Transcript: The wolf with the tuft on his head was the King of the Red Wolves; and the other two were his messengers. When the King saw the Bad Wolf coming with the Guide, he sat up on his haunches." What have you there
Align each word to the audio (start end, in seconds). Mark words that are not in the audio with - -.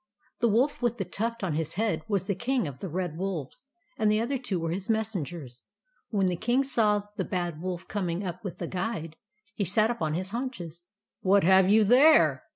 The 0.39 0.47
wolf 0.47 0.81
with 0.81 0.97
the 0.97 1.05
tuft 1.05 1.43
on 1.43 1.53
his 1.53 1.75
head 1.75 2.01
was 2.07 2.25
the 2.25 2.33
King 2.33 2.67
of 2.67 2.79
the 2.79 2.89
Red 2.89 3.19
Wolves; 3.19 3.67
and 3.99 4.09
the 4.09 4.19
other 4.19 4.39
two 4.39 4.59
were 4.59 4.71
his 4.71 4.89
messengers. 4.89 5.61
When 6.09 6.25
the 6.25 6.35
King 6.35 6.63
saw 6.63 7.03
the 7.17 7.23
Bad 7.23 7.61
Wolf 7.61 7.87
coming 7.87 8.27
with 8.41 8.57
the 8.57 8.65
Guide, 8.65 9.15
he 9.53 9.63
sat 9.63 9.91
up 9.91 10.01
on 10.01 10.15
his 10.15 10.31
haunches." 10.31 10.85
What 11.21 11.43
have 11.43 11.69
you 11.69 11.83
there 11.83 12.45